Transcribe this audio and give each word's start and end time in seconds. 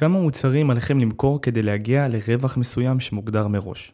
כמה 0.00 0.20
מוצרים 0.20 0.70
עליכם 0.70 0.98
למכור 0.98 1.42
כדי 1.42 1.62
להגיע 1.62 2.08
לרווח 2.08 2.56
מסוים 2.56 3.00
שמוגדר 3.00 3.48
מראש. 3.48 3.92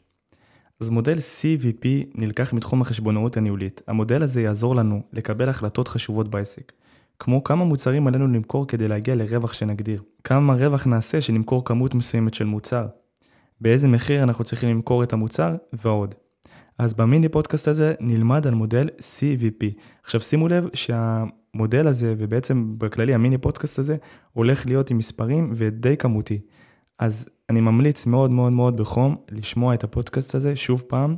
אז 0.81 0.91
מודל 0.91 1.19
CVP 1.19 1.87
נלקח 2.15 2.53
מתחום 2.53 2.81
החשבונאות 2.81 3.37
הניהולית. 3.37 3.83
המודל 3.87 4.23
הזה 4.23 4.43
יעזור 4.43 4.77
לנו 4.77 5.03
לקבל 5.13 5.49
החלטות 5.49 5.89
חשובות 5.89 6.29
בעסק. 6.29 6.73
כמו 7.19 7.45
כמה 7.45 7.65
מוצרים 7.65 8.07
עלינו 8.07 8.27
למכור 8.27 8.67
כדי 8.67 8.89
להגיע 8.89 9.15
לרווח 9.15 9.53
שנגדיר. 9.53 10.03
כמה 10.25 10.55
רווח 10.55 10.87
נעשה 10.87 11.21
שנמכור 11.21 11.65
כמות 11.65 11.95
מסוימת 11.95 12.35
של 12.35 12.45
מוצר. 12.45 12.87
באיזה 13.61 13.89
מחיר 13.89 14.23
אנחנו 14.23 14.45
צריכים 14.45 14.69
למכור 14.69 15.03
את 15.03 15.13
המוצר 15.13 15.51
ועוד. 15.73 16.15
אז 16.79 16.95
במיני 16.95 17.29
פודקאסט 17.29 17.69
הזה 17.69 17.95
נלמד 18.01 18.47
על 18.47 18.55
מודל 18.55 18.89
CVP. 18.99 19.65
עכשיו 20.03 20.21
שימו 20.21 20.49
לב 20.49 20.69
שהמודל 21.57 21.87
הזה, 21.87 22.15
ובעצם 22.19 22.75
בכללי 22.79 23.15
המיני 23.15 23.39
פודקאסט 23.39 23.79
הזה, 23.79 23.97
הולך 24.33 24.67
להיות 24.67 24.91
עם 24.91 24.99
מספרים 24.99 25.53
ודי 25.55 25.97
כמותי. 25.97 26.41
אז 26.99 27.29
אני 27.51 27.61
ממליץ 27.61 28.07
מאוד 28.07 28.31
מאוד 28.31 28.53
מאוד 28.53 28.77
בחום 28.77 29.17
לשמוע 29.31 29.75
את 29.75 29.85
הפודקאסט 29.85 30.35
הזה 30.35 30.57
שוב 30.57 30.85
פעם, 30.89 31.17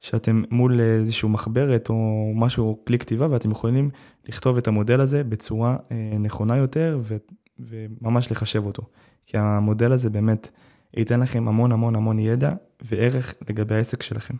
שאתם 0.00 0.42
מול 0.50 0.80
איזשהו 0.80 1.28
מחברת 1.28 1.88
או 1.88 2.32
משהו, 2.34 2.78
כלי 2.86 2.98
כתיבה, 2.98 3.26
ואתם 3.30 3.50
יכולים 3.50 3.90
לכתוב 4.28 4.56
את 4.56 4.68
המודל 4.68 5.00
הזה 5.00 5.24
בצורה 5.24 5.76
אה, 5.92 6.18
נכונה 6.18 6.56
יותר 6.56 6.98
ו, 7.02 7.16
וממש 7.58 8.32
לחשב 8.32 8.66
אותו. 8.66 8.82
כי 9.26 9.38
המודל 9.38 9.92
הזה 9.92 10.10
באמת 10.10 10.50
ייתן 10.96 11.20
לכם 11.20 11.48
המון 11.48 11.72
המון 11.72 11.96
המון 11.96 12.18
ידע 12.18 12.52
וערך 12.82 13.34
לגבי 13.48 13.74
העסק 13.74 14.02
שלכם. 14.02 14.34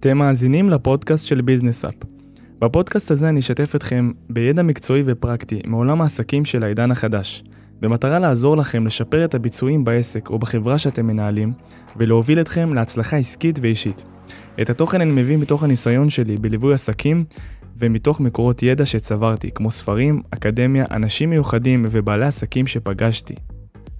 אתם 0.00 0.18
מאזינים 0.18 0.68
לפודקאסט 0.68 1.26
של 1.26 1.40
ביזנס 1.40 1.84
אפ. 1.84 2.13
בפודקאסט 2.58 3.10
הזה 3.10 3.28
אני 3.28 3.40
אשתף 3.40 3.74
אתכם 3.74 4.12
בידע 4.30 4.62
מקצועי 4.62 5.02
ופרקטי 5.04 5.60
מעולם 5.66 6.02
העסקים 6.02 6.44
של 6.44 6.64
העידן 6.64 6.90
החדש, 6.90 7.44
במטרה 7.80 8.18
לעזור 8.18 8.56
לכם 8.56 8.86
לשפר 8.86 9.24
את 9.24 9.34
הביצועים 9.34 9.84
בעסק 9.84 10.30
או 10.30 10.38
בחברה 10.38 10.78
שאתם 10.78 11.06
מנהלים, 11.06 11.52
ולהוביל 11.96 12.40
אתכם 12.40 12.74
להצלחה 12.74 13.16
עסקית 13.16 13.58
ואישית. 13.62 14.02
את 14.62 14.70
התוכן 14.70 15.00
אני 15.00 15.12
מביא 15.12 15.36
מתוך 15.36 15.64
הניסיון 15.64 16.10
שלי 16.10 16.36
בליווי 16.36 16.74
עסקים 16.74 17.24
ומתוך 17.78 18.20
מקורות 18.20 18.62
ידע 18.62 18.86
שצברתי, 18.86 19.50
כמו 19.50 19.70
ספרים, 19.70 20.22
אקדמיה, 20.30 20.84
אנשים 20.90 21.30
מיוחדים 21.30 21.82
ובעלי 21.90 22.26
עסקים 22.26 22.66
שפגשתי. 22.66 23.34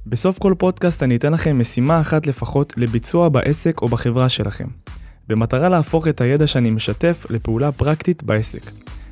בסוף 0.07 0.39
כל 0.39 0.55
פודקאסט 0.59 1.03
אני 1.03 1.17
אתן 1.17 1.33
לכם 1.33 1.59
משימה 1.59 2.01
אחת 2.01 2.27
לפחות 2.27 2.73
לביצוע 2.77 3.29
בעסק 3.29 3.83
או 3.83 3.89
בחברה 3.89 4.29
שלכם. 4.29 4.67
במטרה 5.29 5.69
להפוך 5.69 6.09
את 6.09 6.21
הידע 6.21 6.47
שאני 6.47 6.71
משתף 6.71 7.27
לפעולה 7.31 7.73
פרקטית 7.73 8.23
בעסק. 8.23 8.71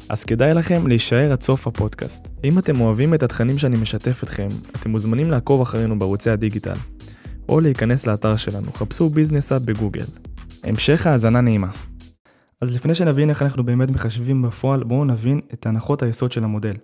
אז 0.09 0.25
כדאי 0.25 0.55
לכם 0.55 0.87
להישאר 0.87 1.33
עד 1.33 1.43
סוף 1.43 1.67
הפודקאסט. 1.67 2.29
אם 2.45 2.59
אתם 2.59 2.81
אוהבים 2.81 3.15
את 3.15 3.23
התכנים 3.23 3.59
שאני 3.59 3.77
משתף 3.77 4.23
אתכם, 4.23 4.49
אתם 4.77 4.91
מוזמנים 4.91 5.31
לעקוב 5.31 5.61
אחרינו 5.61 5.99
בערוצי 5.99 6.31
הדיגיטל, 6.31 6.77
או 7.49 7.61
להיכנס 7.61 8.07
לאתר 8.07 8.37
שלנו, 8.37 8.73
חפשו 8.73 9.09
ביזנס 9.09 9.53
אפ 9.53 9.63
בגוגל. 9.63 10.05
המשך 10.65 11.07
האזנה 11.07 11.41
נעימה. 11.41 11.71
אז 12.61 12.75
לפני 12.75 12.95
שנבין 12.95 13.31
איך 13.31 13.43
אנחנו 13.43 13.65
באמת 13.65 13.91
מחשבים 13.91 14.43
בפועל, 14.43 14.83
בואו 14.83 15.05
נבין 15.05 15.41
את 15.53 15.67
הנחות 15.67 16.03
היסוד 16.03 16.33
של 16.33 16.45
המודל. 16.45 16.75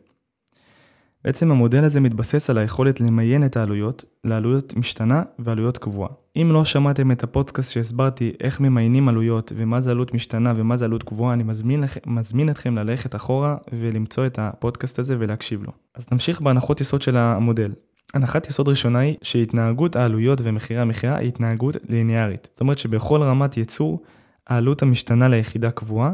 בעצם 1.25 1.51
המודל 1.51 1.85
הזה 1.85 2.01
מתבסס 2.01 2.51
על 2.51 2.59
היכולת 2.59 3.01
למיין 3.01 3.47
את 3.47 3.57
העלויות 3.57 4.05
לעלויות 4.25 4.77
משתנה 4.77 5.23
ועלויות 5.39 5.79
קבועה. 5.79 6.09
אם 6.37 6.51
לא 6.53 6.65
שמעתם 6.65 7.13
את 7.13 7.25
הפודקאסט 7.25 7.73
שהסברתי 7.73 8.33
איך 8.41 8.61
ממיינים 8.61 9.09
עלויות 9.09 9.53
ומה 9.57 9.81
זה 9.81 9.91
עלות 9.91 10.15
משתנה 10.15 10.53
ומה 10.57 10.77
זה 10.77 10.85
עלות 10.85 11.03
קבועה, 11.03 11.33
אני 11.33 11.43
מזמין, 11.43 11.81
לכ... 11.81 11.97
מזמין 12.07 12.51
אתכם 12.51 12.79
ללכת 12.79 13.15
אחורה 13.15 13.57
ולמצוא 13.73 14.27
את 14.27 14.39
הפודקאסט 14.39 14.99
הזה 14.99 15.17
ולהקשיב 15.19 15.63
לו. 15.63 15.73
אז 15.95 16.07
נמשיך 16.13 16.41
בהנחות 16.41 16.81
יסוד 16.81 17.03
של 17.03 17.17
המודל. 17.17 17.73
הנחת 18.15 18.47
יסוד 18.47 18.69
ראשונה 18.69 18.99
היא 18.99 19.17
שהתנהגות 19.23 19.97
העלויות 19.97 20.41
ומחירי 20.43 20.81
המכירה 20.81 21.17
היא 21.17 21.29
התנהגות 21.29 21.77
ליניארית. 21.89 22.49
זאת 22.53 22.61
אומרת 22.61 22.79
שבכל 22.79 23.23
רמת 23.23 23.57
ייצור 23.57 24.03
העלות 24.47 24.83
המשתנה 24.83 25.29
ליחידה 25.29 25.71
קבועה 25.71 26.13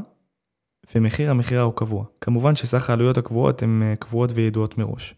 ומחיר 0.94 1.30
המכירה 1.30 1.62
הוא 1.62 1.72
קבוע. 1.74 2.04
כמובן 2.20 2.56
שסך 2.56 2.90
העלויות 2.90 3.18
הקבועות 3.18 3.62
הן 3.62 3.82
אה, 3.82 3.96
קבועות 3.96 4.30
וידועות 4.34 4.78
מראש. 4.78 5.14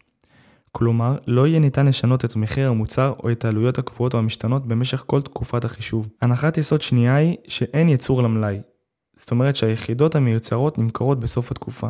כלומר, 0.71 1.15
לא 1.27 1.47
יהיה 1.47 1.59
ניתן 1.59 1.85
לשנות 1.85 2.25
את 2.25 2.35
מחיר 2.35 2.69
המוצר 2.69 3.13
או 3.23 3.31
את 3.31 3.45
העלויות 3.45 3.77
הקבועות 3.77 4.13
או 4.13 4.19
המשתנות 4.19 4.67
במשך 4.67 5.03
כל 5.07 5.21
תקופת 5.21 5.65
החישוב. 5.65 6.09
הנחת 6.21 6.57
יסוד 6.57 6.81
שנייה 6.81 7.15
היא 7.15 7.37
שאין 7.47 7.89
יצור 7.89 8.23
למלאי. 8.23 8.59
זאת 9.15 9.31
אומרת 9.31 9.55
שהיחידות 9.55 10.15
המיוצרות 10.15 10.77
נמכרות 10.77 11.19
בסוף 11.19 11.51
התקופה. 11.51 11.87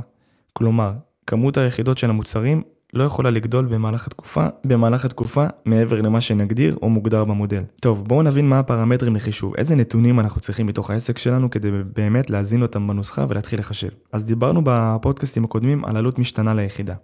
כלומר, 0.53 0.89
כמות 1.27 1.57
היחידות 1.57 1.97
של 1.97 2.09
המוצרים 2.09 2.61
לא 2.93 3.03
יכולה 3.03 3.29
לגדול 3.29 3.65
במהלך 3.65 4.07
התקופה, 4.07 4.47
במהלך 4.65 5.05
התקופה 5.05 5.45
מעבר 5.65 6.01
למה 6.01 6.21
שנגדיר 6.21 6.77
או 6.81 6.89
מוגדר 6.89 7.25
במודל. 7.25 7.63
טוב, 7.81 8.07
בואו 8.07 8.21
נבין 8.21 8.49
מה 8.49 8.59
הפרמטרים 8.59 9.15
לחישוב, 9.15 9.55
איזה 9.55 9.75
נתונים 9.75 10.19
אנחנו 10.19 10.41
צריכים 10.41 10.65
מתוך 10.65 10.89
העסק 10.89 11.17
שלנו 11.17 11.49
כדי 11.49 11.71
באמת 11.71 12.29
להזין 12.29 12.61
אותם 12.61 12.87
בנוסחה 12.87 13.25
ולהתחיל 13.29 13.59
לחשב. 13.59 13.89
אז 14.11 14.25
דיברנו 14.25 14.61
בפודקאסטים 14.63 15.43
הקודמים 15.43 15.85
על 15.85 15.97
עלות 15.97 16.19
משתנה 16.19 16.53
ליחידה. 16.53 16.95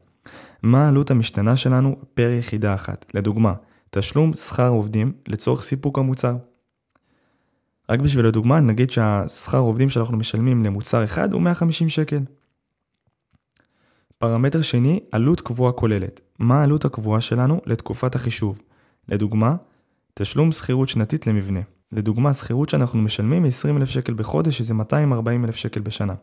מה 0.64 0.86
העלות 0.86 1.12
המשתנה 1.12 1.56
שלנו 1.56 1.96
פר 2.14 2.30
יחידה 2.40 2.74
אחת? 2.74 3.06
לדוגמה, 3.14 3.54
תשלום 3.90 4.34
שכר 4.34 4.70
עובדים 4.70 5.12
לצורך 5.28 5.64
סיפוק 5.64 6.00
המוצר. 6.00 6.36
רק 7.90 8.00
בשביל 8.00 8.26
הדוגמה, 8.26 8.60
נגיד 8.60 8.92
שהשכר 8.92 9.58
עובדים 9.58 9.90
שאנחנו 9.90 10.18
משלמים 10.18 10.66
למוצר 10.66 11.04
אחד 11.04 11.34
הוא 11.34 11.42
150 11.42 11.90
שקל. 11.90 12.20
פרמטר 14.24 14.62
שני, 14.62 15.00
עלות 15.12 15.42
קבועה 15.42 15.72
כוללת. 15.72 16.22
מה 16.40 16.60
העלות 16.60 16.86
הקבועה 16.86 17.22
שלנו 17.22 17.62
לתקופת 17.66 18.16
החישוב? 18.16 18.60
לדוגמה, 19.10 19.56
תשלום 20.14 20.52
שכירות 20.52 20.90
שנתית 20.90 21.28
למבנה. 21.28 21.60
לדוגמה, 21.92 22.34
שכירות 22.34 22.70
שאנחנו 22.70 23.02
משלמים 23.02 23.44
היא 23.44 23.50
20,000 23.50 23.90
שקל 23.90 24.14
בחודש, 24.14 24.58
שזה 24.58 24.74
240,000 24.74 25.56
שקל 25.56 25.80
בשנה. 25.80 26.14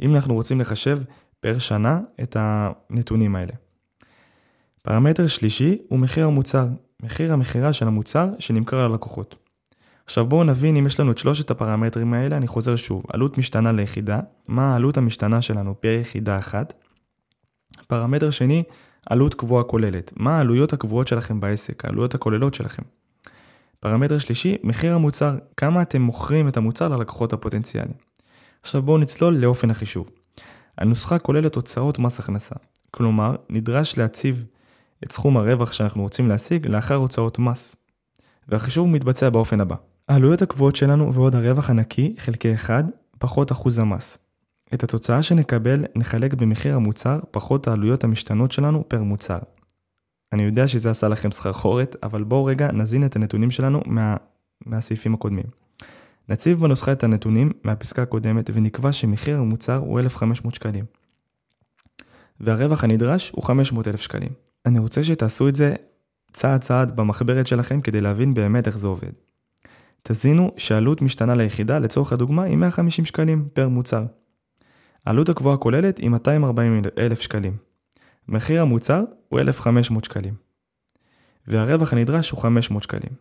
אם 0.00 0.14
אנחנו 0.14 0.34
רוצים 0.34 0.60
לחשב 0.60 0.98
פר 1.40 1.58
שנה 1.58 2.00
את 2.22 2.36
הנתונים 2.40 3.36
האלה. 3.36 3.52
פרמטר 4.82 5.26
שלישי 5.26 5.78
הוא 5.88 5.98
מחיר 5.98 6.26
המוצר, 6.26 6.66
מחיר 7.02 7.32
המכירה 7.32 7.72
של 7.72 7.86
המוצר 7.86 8.28
שנמכר 8.38 8.88
ללקוחות. 8.88 9.36
עכשיו 10.04 10.26
בואו 10.26 10.44
נבין 10.44 10.76
אם 10.76 10.86
יש 10.86 11.00
לנו 11.00 11.12
את 11.12 11.18
שלושת 11.18 11.50
הפרמטרים 11.50 12.14
האלה, 12.14 12.36
אני 12.36 12.46
חוזר 12.46 12.76
שוב, 12.76 13.02
עלות 13.12 13.38
משתנה 13.38 13.72
ליחידה, 13.72 14.20
מה 14.48 14.72
העלות 14.72 14.96
המשתנה 14.96 15.42
שלנו 15.42 15.80
פר 15.80 15.98
יחידה 16.00 16.38
אחת, 16.38 16.85
פרמטר 17.86 18.30
שני, 18.30 18.62
עלות 19.06 19.34
קבועה 19.34 19.64
כוללת. 19.64 20.12
מה 20.16 20.36
העלויות 20.36 20.72
הקבועות 20.72 21.08
שלכם 21.08 21.40
בעסק, 21.40 21.84
העלויות 21.84 22.14
הכוללות 22.14 22.54
שלכם. 22.54 22.82
פרמטר 23.80 24.18
שלישי, 24.18 24.56
מחיר 24.62 24.94
המוצר, 24.94 25.36
כמה 25.56 25.82
אתם 25.82 26.02
מוכרים 26.02 26.48
את 26.48 26.56
המוצר 26.56 26.88
ללקוחות 26.88 27.32
הפוטנציאליים. 27.32 27.96
עכשיו 28.62 28.82
בואו 28.82 28.98
נצלול 28.98 29.36
לאופן 29.36 29.70
החישוב. 29.70 30.10
הנוסחה 30.78 31.18
כוללת 31.18 31.54
הוצאות 31.54 31.98
מס 31.98 32.18
הכנסה, 32.18 32.54
כלומר, 32.90 33.36
נדרש 33.50 33.98
להציב 33.98 34.44
את 35.04 35.12
סכום 35.12 35.36
הרווח 35.36 35.72
שאנחנו 35.72 36.02
רוצים 36.02 36.28
להשיג 36.28 36.66
לאחר 36.66 36.94
הוצאות 36.94 37.38
מס. 37.38 37.76
והחישוב 38.48 38.88
מתבצע 38.88 39.30
באופן 39.30 39.60
הבא. 39.60 39.76
העלויות 40.08 40.42
הקבועות 40.42 40.76
שלנו 40.76 41.14
ועוד 41.14 41.34
הרווח 41.34 41.70
הנקי 41.70 42.14
חלקי 42.18 42.54
1 42.54 42.84
פחות 43.18 43.52
אחוז 43.52 43.78
המס. 43.78 44.18
את 44.74 44.84
התוצאה 44.84 45.22
שנקבל 45.22 45.84
נחלק 45.94 46.34
במחיר 46.34 46.74
המוצר 46.74 47.20
פחות 47.30 47.68
העלויות 47.68 48.04
המשתנות 48.04 48.52
שלנו 48.52 48.84
פר 48.88 49.02
מוצר. 49.02 49.38
אני 50.32 50.42
יודע 50.42 50.68
שזה 50.68 50.90
עשה 50.90 51.08
לכם 51.08 51.32
סחרחורת, 51.32 51.96
אבל 52.02 52.24
בואו 52.24 52.44
רגע 52.44 52.72
נזין 52.72 53.06
את 53.06 53.16
הנתונים 53.16 53.50
שלנו 53.50 53.80
מה, 53.86 54.16
מהסעיפים 54.66 55.14
הקודמים. 55.14 55.44
נציב 56.28 56.60
בנוסחה 56.60 56.92
את 56.92 57.04
הנתונים 57.04 57.52
מהפסקה 57.64 58.02
הקודמת 58.02 58.50
ונקבע 58.52 58.92
שמחיר 58.92 59.38
המוצר 59.38 59.76
הוא 59.76 60.00
1,500 60.00 60.54
שקלים. 60.54 60.84
והרווח 62.40 62.84
הנדרש 62.84 63.30
הוא 63.30 63.44
500,000 63.44 64.00
שקלים. 64.00 64.30
אני 64.66 64.78
רוצה 64.78 65.04
שתעשו 65.04 65.48
את 65.48 65.56
זה 65.56 65.74
צעד 66.32 66.60
צעד 66.60 66.96
במחברת 66.96 67.46
שלכם 67.46 67.80
כדי 67.80 68.00
להבין 68.00 68.34
באמת 68.34 68.66
איך 68.66 68.78
זה 68.78 68.88
עובד. 68.88 69.12
תזינו 70.02 70.52
שעלות 70.56 71.02
משתנה 71.02 71.34
ליחידה 71.34 71.78
לצורך 71.78 72.12
הדוגמה 72.12 72.42
היא 72.42 72.56
150 72.56 73.04
שקלים 73.04 73.48
פר 73.52 73.68
מוצר. 73.68 74.04
העלות 75.06 75.28
הקבועה 75.28 75.54
הכוללת 75.54 75.98
היא 75.98 76.10
240 76.10 76.82
אלף 76.98 77.20
שקלים. 77.20 77.56
מחיר 78.28 78.62
המוצר 78.62 79.02
הוא 79.28 79.40
1,500 79.40 80.04
שקלים. 80.04 80.34
והרווח 81.46 81.92
הנדרש 81.92 82.30
הוא 82.30 82.40
500 82.40 82.82
שקלים. 82.82 83.12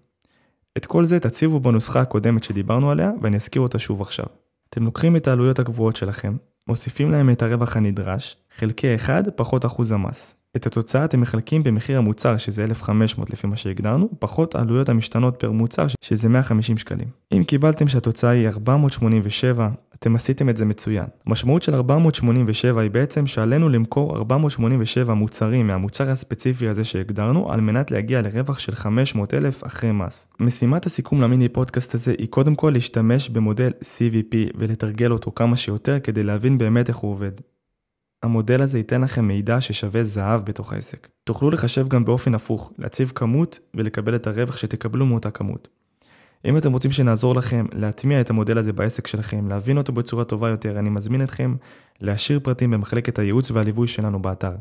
את 0.77 0.85
כל 0.85 1.05
זה 1.05 1.19
תציבו 1.19 1.59
בנוסחה 1.59 2.01
הקודמת 2.01 2.43
שדיברנו 2.43 2.91
עליה 2.91 3.11
ואני 3.21 3.35
אזכיר 3.35 3.61
אותה 3.61 3.79
שוב 3.79 4.01
עכשיו. 4.01 4.25
אתם 4.69 4.83
לוקחים 4.83 5.15
את 5.15 5.27
העלויות 5.27 5.59
הקבועות 5.59 5.95
שלכם, 5.95 6.37
מוסיפים 6.67 7.11
להם 7.11 7.29
את 7.29 7.41
הרווח 7.41 7.77
הנדרש, 7.77 8.37
חלקי 8.57 8.95
1 8.95 9.27
פחות 9.35 9.65
אחוז 9.65 9.91
המס. 9.91 10.35
את 10.55 10.65
התוצאה 10.65 11.05
אתם 11.05 11.21
מחלקים 11.21 11.63
במחיר 11.63 11.97
המוצר 11.97 12.37
שזה 12.37 12.63
1,500 12.63 13.29
לפי 13.29 13.47
מה 13.47 13.57
שהגדרנו, 13.57 14.09
פחות 14.19 14.55
העלויות 14.55 14.89
המשתנות 14.89 15.35
פר 15.39 15.51
מוצר 15.51 15.85
שזה 16.01 16.29
150 16.29 16.77
שקלים. 16.77 17.07
אם 17.31 17.43
קיבלתם 17.43 17.87
שהתוצאה 17.87 18.29
היא 18.29 18.47
487 18.47 19.69
אתם 20.05 20.15
עשיתם 20.15 20.49
את 20.49 20.57
זה 20.57 20.65
מצוין. 20.65 21.05
המשמעות 21.25 21.63
של 21.63 21.75
487 21.75 22.81
היא 22.81 22.91
בעצם 22.91 23.27
שעלינו 23.27 23.69
למכור 23.69 24.17
487 24.17 25.13
מוצרים 25.13 25.67
מהמוצר 25.67 26.09
הספציפי 26.09 26.67
הזה 26.67 26.83
שהגדרנו, 26.83 27.51
על 27.51 27.61
מנת 27.61 27.91
להגיע 27.91 28.21
לרווח 28.21 28.59
של 28.59 28.75
500,000 28.75 29.63
אחרי 29.63 29.91
מס. 29.91 30.27
משימת 30.39 30.85
הסיכום 30.85 31.21
למיני 31.21 31.49
פודקאסט 31.49 31.95
הזה 31.95 32.13
היא 32.17 32.27
קודם 32.27 32.55
כל 32.55 32.69
להשתמש 32.73 33.29
במודל 33.29 33.71
CVP 33.81 34.35
ולתרגל 34.55 35.11
אותו 35.11 35.31
כמה 35.35 35.55
שיותר 35.55 35.99
כדי 35.99 36.23
להבין 36.23 36.57
באמת 36.57 36.89
איך 36.89 36.97
הוא 36.97 37.11
עובד. 37.11 37.31
המודל 38.23 38.61
הזה 38.61 38.77
ייתן 38.77 39.01
לכם 39.01 39.27
מידע 39.27 39.61
ששווה 39.61 40.03
זהב 40.03 40.45
בתוך 40.45 40.73
העסק. 40.73 41.07
תוכלו 41.23 41.49
לחשב 41.49 41.87
גם 41.87 42.05
באופן 42.05 42.35
הפוך, 42.35 42.73
להציב 42.77 43.11
כמות 43.15 43.59
ולקבל 43.73 44.15
את 44.15 44.27
הרווח 44.27 44.57
שתקבלו 44.57 45.05
מאותה 45.05 45.31
כמות. 45.31 45.67
אם 46.45 46.57
אתם 46.57 46.73
רוצים 46.73 46.91
שנעזור 46.91 47.35
לכם 47.35 47.65
להטמיע 47.71 48.21
את 48.21 48.29
המודל 48.29 48.57
הזה 48.57 48.73
בעסק 48.73 49.07
שלכם, 49.07 49.47
להבין 49.47 49.77
אותו 49.77 49.93
בצורה 49.93 50.23
טובה 50.23 50.49
יותר, 50.49 50.79
אני 50.79 50.89
מזמין 50.89 51.23
אתכם 51.23 51.55
להשאיר 52.01 52.39
פרטים 52.39 52.71
במחלקת 52.71 53.19
הייעוץ 53.19 53.51
והליווי 53.51 53.87
שלנו 53.87 54.21
באתר. 54.21 54.55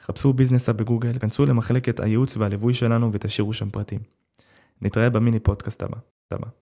חפשו 0.00 0.32
ביזנסה 0.32 0.72
בגוגל, 0.72 1.18
כנסו 1.18 1.46
למחלקת 1.46 2.00
הייעוץ 2.00 2.36
והליווי 2.36 2.74
שלנו 2.74 3.12
ותשאירו 3.12 3.52
שם 3.52 3.70
פרטים. 3.70 4.00
נתראה 4.82 5.10
במיני 5.10 5.40
פודקאסט 5.40 5.82
הבא. 5.82 6.63